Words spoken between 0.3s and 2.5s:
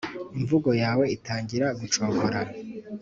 imvugo yawe itangira gucogora.